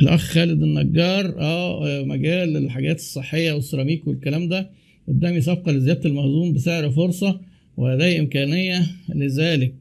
[0.00, 4.70] الأخ خالد النجار آه مجال الحاجات الصحية والسيراميك والكلام ده
[5.08, 7.40] قدامي صفقة لزيادة المخزون بسعر فرصة
[7.76, 9.74] ولدي إمكانية لذلك.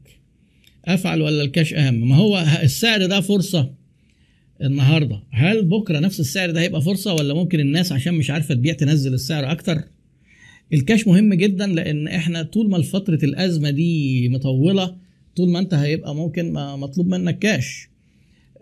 [0.85, 3.71] أفعل ولا الكاش أهم؟ ما هو السعر ده فرصة
[4.63, 5.23] النهارده.
[5.31, 9.13] هل بكرة نفس السعر ده هيبقى فرصة ولا ممكن الناس عشان مش عارفة تبيع تنزل
[9.13, 9.83] السعر أكتر؟
[10.73, 14.95] الكاش مهم جدا لأن إحنا طول ما فترة الأزمة دي مطولة
[15.35, 17.89] طول ما أنت هيبقى ممكن مطلوب منك كاش.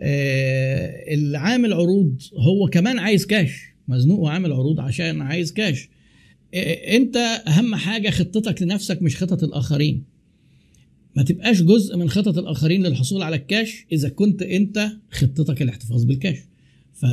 [0.01, 5.89] العامل عروض هو كمان عايز كاش مزنوق وعامل عروض عشان عايز كاش
[6.53, 10.03] آه انت اهم حاجة خطتك لنفسك مش خطط الآخرين.
[11.15, 16.37] ما تبقاش جزء من خطط الآخرين للحصول على الكاش إذا كنت انت خطتك الاحتفاظ بالكاش
[16.93, 17.03] ف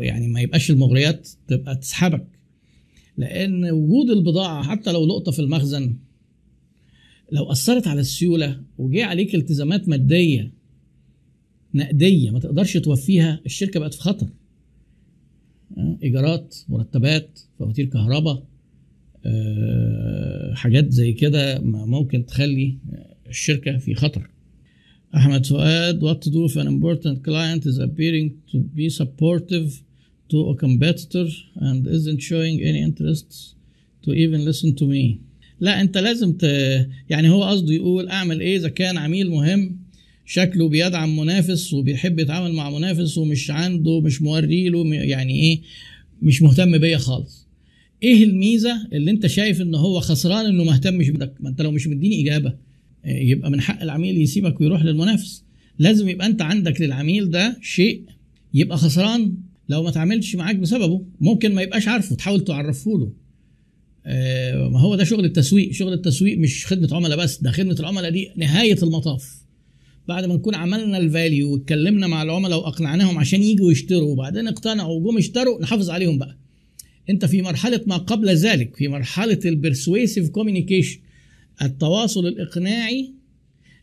[0.00, 2.26] يعني ما يبقاش المغريات تبقى تسحبك.
[3.16, 5.96] لأن وجود البضاعة حتى لو لقطة في المخزن
[7.32, 10.52] لو أثرت على السيولة وجه عليك التزامات مادية
[11.74, 14.28] نقدية ما تقدرش توفيها الشركة بقت في خطر.
[16.02, 18.42] إيجارات مرتبات فواتير كهرباء
[20.54, 22.78] حاجات زي كده ممكن تخلي
[23.28, 24.30] الشركة في خطر.
[25.14, 29.82] أحمد فؤاد what to do if an important client is appearing to be supportive
[30.30, 33.54] to a competitor and isn't showing any interest
[34.02, 35.20] to even listen to me.
[35.60, 36.42] لا أنت لازم ت...
[37.10, 39.83] يعني هو قصده يقول أعمل إيه إذا كان عميل مهم؟
[40.26, 45.60] شكله بيدعم منافس وبيحب يتعامل مع منافس ومش عنده مش موري له يعني إيه
[46.22, 47.48] مش مهتم بيا خالص.
[48.02, 51.70] إيه الميزة اللي أنت شايف إن هو خسران إنه ما اهتمش بيك ما أنت لو
[51.70, 52.54] مش مديني إجابة.
[53.04, 55.44] يبقى من حق العميل يسيبك ويروح للمنافس.
[55.78, 58.02] لازم يبقى أنت عندك للعميل ده شيء
[58.54, 59.34] يبقى خسران
[59.68, 61.04] لو ما تعاملش معاك بسببه.
[61.20, 63.12] ممكن ما يبقاش عارفه تحاول تعرفه له.
[64.06, 65.72] آه ما هو ده شغل التسويق.
[65.72, 69.43] شغل التسويق مش خدمة عملاء بس ده خدمة العملاء دي نهاية المطاف.
[70.08, 75.00] بعد ما نكون عملنا ال value واتكلمنا مع العملاء وأقنعناهم عشان يجوا يشتروا وبعدين اقتنعوا
[75.00, 76.36] وجم اشتروا نحافظ عليهم بقى.
[77.10, 80.98] انت في مرحلة ما قبل ذلك في مرحلة ال persuasive communication
[81.62, 83.10] التواصل الإقناعي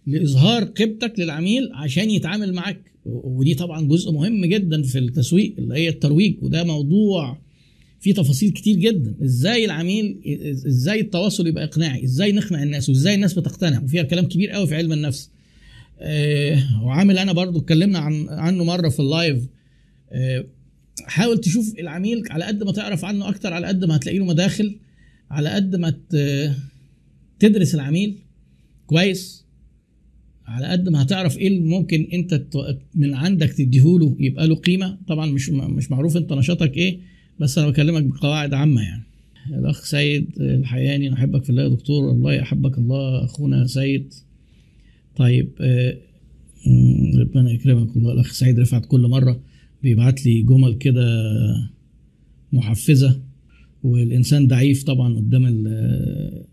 [0.08, 2.92] لإظهار قيمتك للعميل عشان يتعامل معاك.
[3.06, 7.38] ودي طبعا جزء مهم جدا في التسويق اللي هي الترويج وده موضوع
[8.00, 9.16] فيه تفاصيل كتير جدا.
[9.24, 10.18] إزاي العميل
[10.68, 14.76] إزاي التواصل يبقى إقناعي؟ إزاي نقنع الناس؟ وإزاي الناس بتقتنع؟ وفيها كلام كبير قوي في
[14.76, 15.30] علم النفس.
[16.84, 19.48] وعامل أنا برضو اتكلمنا عن عنه مرة في اللايف.
[20.12, 20.46] أه
[21.06, 24.76] حاول تشوف العميل على قد ما تعرف عنه أكتر على قد ما هتلاقي له مداخل
[25.32, 25.94] على قد ما
[27.40, 28.16] تدرس العميل
[28.88, 29.46] كويس
[30.46, 32.44] على قد ما هتعرف إيه اللي ممكن أنت
[32.96, 34.98] من عندك تديهوله يبقى له قيمة.
[35.08, 37.00] طبعا مش مش معروف أنت نشاطك إيه
[37.40, 39.04] بس أنا بكلمك بقواعد عامة يعني.
[39.50, 44.14] الأخ سيد الحياني نحبك في الله يا دكتور الله يحبك الله أخونا سيد.
[45.16, 45.50] طيب
[47.20, 48.14] ربنا يكرمك والله.
[48.14, 49.40] الأخ سعيد رفعت كل مرة
[49.84, 51.32] بيبعت لي جمل كده
[52.54, 53.22] محفزة
[53.84, 55.68] والإنسان ضعيف طبعا قدام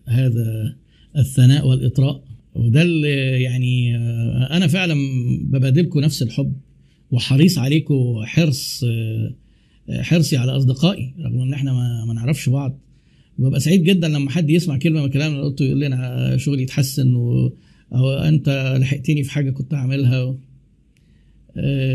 [0.08, 0.76] هذا
[1.16, 2.24] الثناء والإطراء.
[2.54, 3.96] وده اللي يعني
[4.56, 4.94] أنا فعلا
[5.42, 6.52] ببادلكم نفس الحب
[7.10, 8.84] وحريص عليكم حرص
[10.00, 11.72] حرصي على أصدقائي رغم إن إحنا
[12.06, 12.78] ما, نعرفش بعض.
[13.38, 16.62] ببقى سعيد جدا لما حد يسمع كلمة من كلام اللي قلته يقول لي أنا شغلي
[16.62, 17.52] يتحسن و
[17.93, 20.38] أو أنت لحقتني في حاجة كنت هعملها و...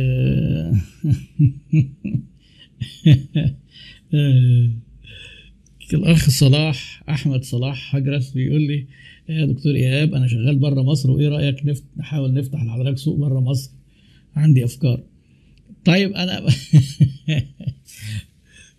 [5.93, 8.87] الاخ صلاح أحمد صلاح هجرس بيقول لي
[9.29, 11.83] يا دكتور إيهاب أنا شغال بره مصر وإيه رأيك نفت...
[11.97, 13.71] نحاول نفتح لحضرتك سوق بره مصر؟
[14.35, 15.03] عندي أفكار.
[15.85, 16.41] طيب أنا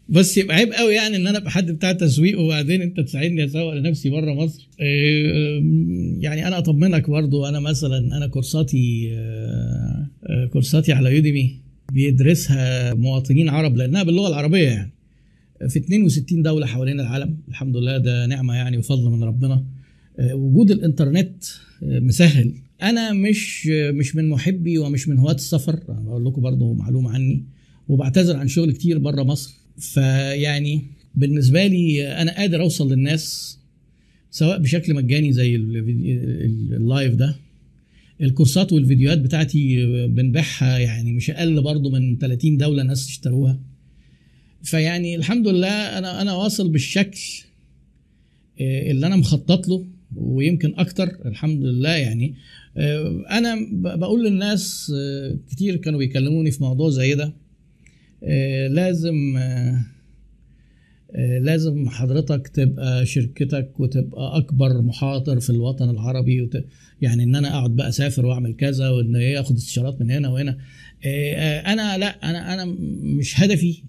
[0.09, 3.75] بس يبقى عيب قوي يعني إن أنا أبقى حد بتاع تسويق وبعدين أنت تساعدني أسوق
[3.75, 4.69] لنفسي بره مصر.
[6.21, 9.11] يعني أنا أطمنك برضو أنا مثلا أنا كورساتي
[10.53, 11.57] كورساتي على يوديمي
[11.93, 14.93] بيدرسها مواطنين عرب لأنها باللغة العربية يعني.
[15.69, 17.37] في 62 دولة حوالين العالم.
[17.49, 19.65] الحمد لله ده نعمة يعني وفضل من ربنا.
[20.33, 21.45] وجود الإنترنت
[21.83, 22.55] مسهل.
[22.83, 25.81] أنا مش مش من محبي ومش من هواة السفر.
[25.89, 27.45] بقول لكم برضو معلومة عني.
[27.89, 29.64] وبعتذر عن شغل كتير بره مصر.
[29.79, 30.83] فيعني
[31.15, 33.59] بالنسبة لي أنا قادر أوصل للناس
[34.31, 37.37] سواء بشكل مجاني زي اللايف ده.
[38.21, 43.61] الكورسات والفيديوهات بتاعتي بنبيعها يعني مش أقل برضو من 30 دولة ناس اشتروها.
[44.63, 45.69] فيعني الحمد لله
[45.99, 47.21] أنا أنا واصل بالشكل
[48.61, 49.87] اللي أنا مخطط له
[50.17, 52.35] ويمكن أكتر الحمد لله يعني.
[53.31, 54.93] أنا بقول للناس
[55.51, 57.33] كتير كانوا بيكلموني في موضوع زي ده.
[58.71, 59.39] لازم
[61.41, 66.65] لازم حضرتك تبقى شركتك وتبقى أكبر محاضر في الوطن العربي وت...
[67.03, 70.59] يعني إن أنا أقعد بقى أسافر وأعمل كذا وإن إيه اخد استشارات من هنا وهنا.
[71.05, 72.65] آه، أنا لا أنا أنا
[73.03, 73.83] مش هدفي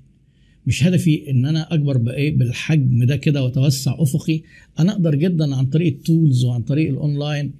[0.67, 4.41] مش هدفي إن أنا أكبر بإيه بالحجم ده كده وأتوسع أفقي.
[4.79, 7.51] أنا أقدر جدا عن طريق ال tools وعن طريق الأونلاين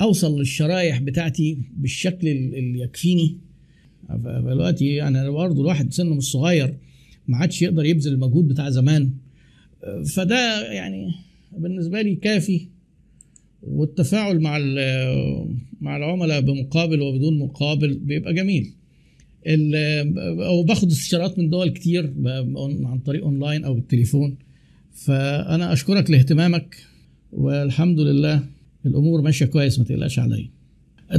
[0.00, 3.36] أوصل للشرايح بتاعتي بالشكل اللي يكفيني.
[4.16, 6.74] دلوقتي يعني برضه الواحد سنه مش صغير
[7.28, 9.10] ما عادش يقدر يبذل المجهود بتاع زمان.
[10.14, 11.14] فده يعني
[11.58, 12.66] بالنسبة لي كافي
[13.62, 14.58] والتفاعل مع
[15.80, 18.72] مع العملاء بمقابل وبدون مقابل بيبقى جميل.
[20.46, 22.12] أو باخد استشارات من دول كتير
[22.84, 24.36] عن طريق أونلاين أو بالتليفون.
[24.92, 26.76] فأنا أشكرك لاهتمامك
[27.32, 28.44] والحمد لله
[28.86, 30.48] الأمور ماشية كويس ما تقلقش عليا.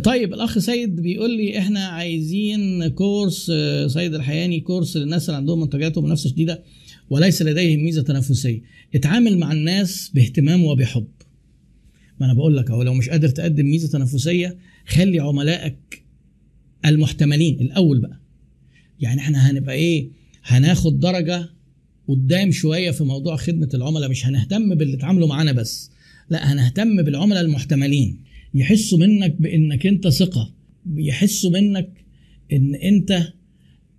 [0.04, 3.52] طيب الأخ سيد بيقول لي إحنا عايزين كورس
[3.88, 6.64] سيد الحياني كورس للناس اللي عندهم منتجات ومنافسة شديدة
[7.10, 8.62] وليس لديهم ميزة تنافسية.
[8.96, 11.08] اتعامل مع الناس باهتمام وبحب.
[12.20, 14.58] ما أنا بقول لك أهو لو مش قادر تقدم ميزة تنافسية
[14.88, 16.04] خلي عملائك
[16.86, 18.20] المحتملين الأول بقى.
[19.00, 20.10] يعني إحنا هنبقى إيه؟
[20.44, 21.50] هناخد درجة
[22.08, 25.92] قدام شوية في موضوع خدمة العملاء مش هنهتم باللي اتعاملوا معانا بس
[26.30, 28.20] لا هنهتم بالعملاء المحتملين.
[28.54, 30.54] يحسوا منك بإنك أنت ثقة.
[30.96, 32.06] يحسوا منك
[32.52, 33.34] إن أنت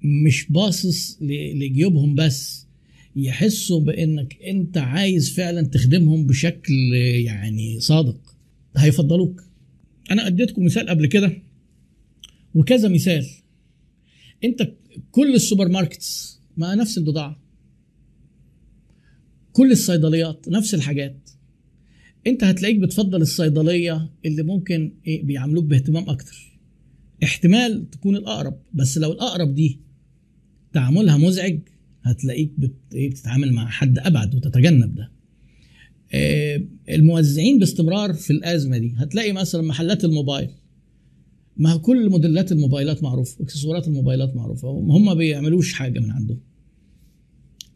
[0.04, 1.18] مش باصص
[1.54, 2.66] لجيوبهم بس.
[3.16, 6.94] يحسوا بإنك أنت عايز فعلا تخدمهم بشكل
[7.24, 8.36] يعني صادق.
[8.76, 9.42] هيفضلوك.
[10.10, 11.42] أنا أديتكم مثال قبل كده
[12.54, 13.26] وكذا مثال.
[14.44, 14.72] أنت
[15.10, 17.42] كل ال supermarkets مع نفس البضاعة.
[19.52, 21.30] كل الصيدليات نفس الحاجات.
[22.26, 26.58] انت هتلاقيك بتفضل الصيدلية اللي ممكن إيه بيعاملوك باهتمام أكتر.
[27.22, 29.78] احتمال تكون الأقرب بس لو الأقرب دي
[30.72, 31.58] تعاملها مزعج
[32.02, 32.52] هتلاقيك.
[32.94, 35.10] إيه بتتعامل مع حد أبعد وتتجنب ده.
[36.14, 40.48] آه الموزعين باستمرار في الأزمة دي هتلاقي مثلا محلات الموبايل.
[41.56, 46.40] ما كل موديلات الموبايلات معروفة اكسسوارات الموبايلات معروفة هم ما بيعملوش حاجة من عندهم.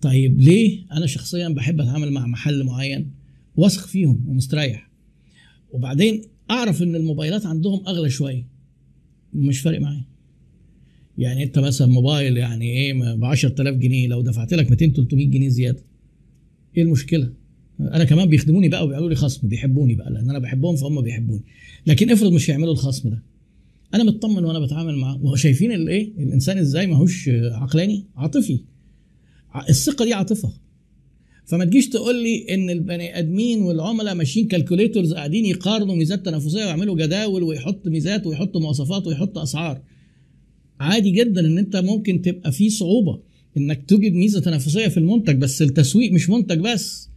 [0.01, 3.11] طيب ليه؟ أنا شخصيا بحب أتعامل مع محل معين.
[3.57, 4.91] واثق فيهم ومستريح.
[5.71, 8.49] وبعدين أعرف إن الموبايلات عندهم أغلى شوية
[9.35, 10.05] مش فارق معايا.
[11.19, 15.49] يعني أنت مثلا موبايل يعني إيه ب 10000 جنيه لو دفعت لك 200 300 جنيه
[15.49, 15.85] زيادة.
[16.77, 17.33] إيه المشكلة؟
[17.81, 21.45] أنا كمان بيخدموني بقى وبيعملوا لي خصم بيحبوني بقى لأن أنا بحبهم فهم بيحبوني.
[21.87, 23.23] لكن افرض مش هيعملوا الخصم ده.
[23.95, 25.25] أنا مطمن وأنا بتعامل معاه.
[25.25, 28.61] وشايفين الايه الإنسان إزاي ماهوش عقلاني؟ عاطفي.
[29.69, 30.53] الثقة دي عاطفة.
[31.47, 36.97] فما تجيش تقول لي إن البني آدمين والعملاء ماشيين calculators قاعدين يقارنوا ميزات تنافسية ويعملوا
[36.97, 39.83] جداول ويحط ميزات ويحط مواصفات ويحط أسعار؟
[40.81, 43.21] عادي جدا إن أنت ممكن تبقى في صعوبة
[43.57, 47.09] إنك توجد ميزة تنافسية في المنتج بس التسويق مش منتج بس.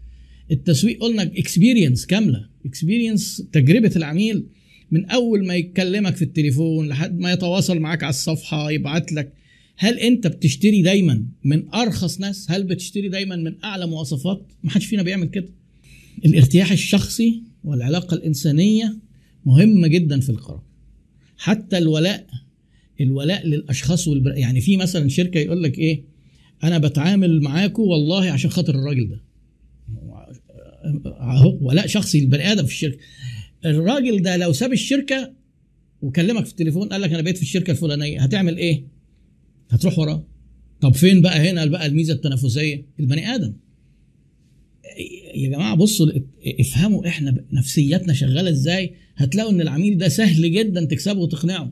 [0.52, 2.46] التسويق قلنا experience كاملة.
[2.66, 4.46] experience تجربة العميل
[4.92, 9.34] من أول ما يكلمك في التليفون لحد ما يتواصل معاك على الصفحة يبعت لك
[9.82, 14.86] هل انت بتشتري دايما من أرخص ناس؟ هل بتشتري دايما من أعلى مواصفات؟ ما حدش
[14.86, 15.50] فينا بيعمل كده.
[16.26, 18.98] الارتياح الشخصي والعلاقة الإنسانية
[19.46, 20.62] مهمة جدا في القرار.
[21.38, 22.28] حتى الولاء
[23.02, 24.38] الولاء للأشخاص والبر...
[24.38, 26.04] يعني في مثلا شركة يقول لك إيه
[26.64, 29.22] أنا بتعامل معاكم والله عشان خاطر الراجل ده.
[31.06, 32.98] أهو ولاء شخصي للبني آدم في الشركة.
[33.66, 35.34] الراجل ده لو ساب الشركة
[36.02, 38.99] وكلمك في التليفون قال لك أنا بقيت في الشركة الفلانية هتعمل إيه؟
[39.70, 40.26] هتروح وراه.
[40.82, 43.54] طب فين بقى هنا بقى الميزة التنافسية؟ البني آدم.
[45.36, 46.12] يا جماعة بصوا
[46.60, 48.94] افهموا إحنا نفسياتنا شغالة إزاي.
[49.16, 51.72] هتلاقوا إن العميل ده سهل جدا تكسبه وتقنعه.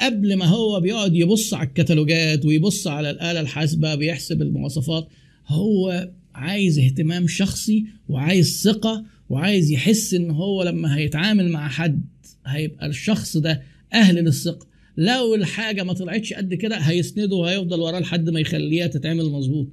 [0.00, 5.08] قبل ما هو بيقعد يبص على الكتالوجات ويبص على الآلة الحاسبة بيحسب المواصفات
[5.48, 12.04] هو عايز اهتمام شخصي وعايز ثقة وعايز يحس إن هو لما هيتعامل مع حد
[12.46, 13.62] هيبقى الشخص ده
[13.92, 14.66] أهل للثقة.
[14.96, 19.68] لو الحاجة ما طلعتش قد كده هيسنده وهيفضل وراه لحد ما يخليها تتعمل مظبوط.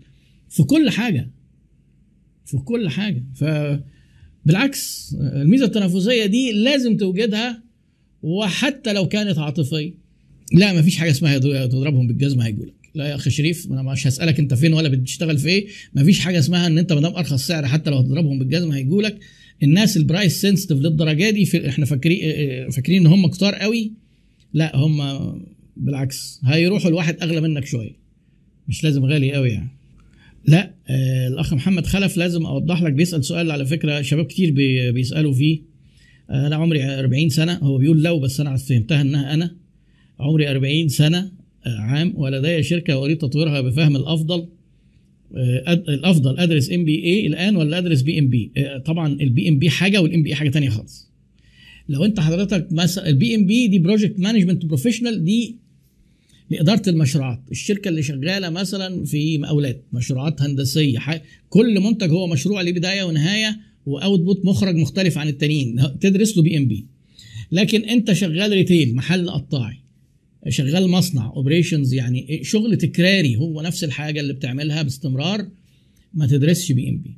[0.50, 1.30] في كل حاجة.
[2.46, 3.24] في كل حاجة.
[3.36, 3.46] ف
[4.46, 7.64] بالعكس الميزة التنافسية دي لازم توجدها
[8.24, 9.94] وحتى لو كانت عاطفية.
[10.54, 12.76] لا ما فيش حاجة اسمها تضربهم بالجزمة هيجوا لك.
[12.96, 15.68] لا يا أخي شريف أنا مش هسألك أنت فين ولا بتشتغل في إيه.
[15.94, 19.02] ما فيش حاجة اسمها إن أنت ما دام أرخص سعر حتى لو هتضربهم بالجزمة هيجوا
[19.02, 19.20] لك
[19.64, 23.92] الناس البرايس سنسيتيف للدرجة دي في إحنا فاكرين فاكرين إن هم كتار قوي.
[24.54, 25.02] لا هم
[25.78, 26.42] بالعكس.
[26.46, 28.02] هيروحوا لواحد أغلى منك شوية
[28.68, 29.70] مش لازم غالي قوي يعني.
[30.48, 34.92] لا آه الأخ محمد خلف لازم أوضح لك بيسأل سؤال على فكرة شباب كتير بي
[34.92, 35.62] بيسألوا فيه.
[36.30, 37.54] آه أنا عمري 40 سنة.
[37.54, 39.56] هو بيقول لو بس أنا فهمتها إنها أنا.
[40.20, 41.32] عمري 40 سنة
[41.68, 44.48] آه عام ولدي شركة وأريد تطويرها بفهم الأفضل.
[45.68, 48.52] الأفضل أدرس MBA الآن ولا أدرس PMP
[48.86, 51.11] طبعا ال PMP حاجة وال MBA حاجة تانية خالص.
[51.92, 55.56] لو انت حضرتك مثلا ال PMP دي project management professional دي
[56.50, 61.00] لإدارة المشروعات الشركة اللي شغالة مثلا في مقاولات مشروعات هندسية
[61.50, 66.44] كل منتج هو مشروع ليه بدايه ونهاية و output مخرج مختلف عن التانيين تدرس له
[66.44, 66.86] PMP.
[67.52, 69.78] لكن انت شغال retail محل قطاعي
[70.50, 75.48] شغال مصنع operations يعني شغل تكراري هو نفس الحاجة اللي بتعملها باستمرار
[76.14, 77.18] ما تدرسش PMP.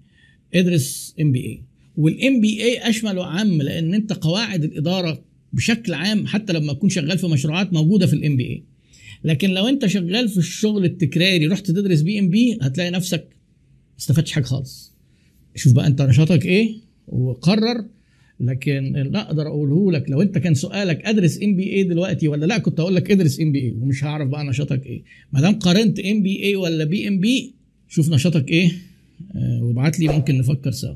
[0.54, 1.62] ادرس MBA وال
[1.98, 5.24] MBA أشمل وعام لأن أنت قواعد الإدارة
[5.54, 8.64] بشكل عام حتى لما تكون شغال في مشروعات موجودة في ال MBA
[9.24, 13.28] لكن لو أنت شغال في الشغل التكراري رحت تدرس PMP هتلاقي نفسك
[13.92, 14.94] ما استفدتش حاجة خالص.
[15.56, 16.76] شوف بقى أنت نشاطك إيه
[17.08, 17.86] وقرر.
[18.40, 22.80] لكن اللي أقدر أقوله لك لو أنت كان سؤالك أدرس MBA دلوقتي ولا لا كنت
[22.80, 25.04] أقول لك أدرس MBA ومش هعرف بقى نشاطك إيه.
[25.34, 27.54] ما دام قارنت ام بي اي ولا بي ام بي
[27.88, 28.72] شوف نشاطك إيه
[29.36, 30.96] آه، وابعت لي ممكن نفكر سوا.